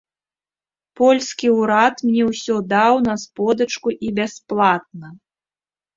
Польскі 1.01 1.47
ўрад 1.59 1.95
мне 2.07 2.23
ўсё 2.31 2.55
даў 2.73 2.93
на 3.11 3.15
сподачку 3.27 3.89
і 4.09 4.13
бясплатна. 4.21 5.07